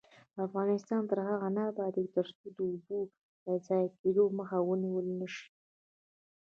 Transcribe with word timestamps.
افغانستان 0.45 1.01
تر 1.09 1.17
هغو 1.27 1.47
نه 1.55 1.61
ابادیږي، 1.71 2.13
ترڅو 2.15 2.45
د 2.55 2.57
اوبو 2.71 2.99
د 3.45 3.47
ضایع 3.67 3.89
کیدو 3.99 4.23
مخه 4.39 4.57
ونیول 4.63 5.07
نشي. 5.19 5.47